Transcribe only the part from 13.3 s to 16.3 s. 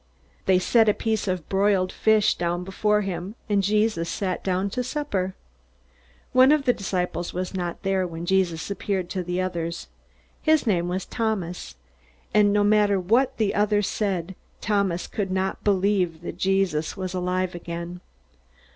the others said, Thomas could not believe